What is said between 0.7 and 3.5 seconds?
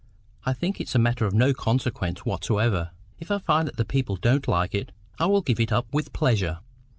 it is a matter of no consequence whatever. If I